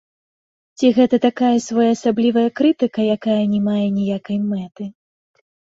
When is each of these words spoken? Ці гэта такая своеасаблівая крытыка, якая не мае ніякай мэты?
Ці 0.79 0.89
гэта 0.99 1.19
такая 1.27 1.51
своеасаблівая 1.67 2.49
крытыка, 2.61 2.99
якая 3.19 3.39
не 3.55 3.61
мае 3.69 3.81
ніякай 3.97 4.37
мэты? 4.49 4.83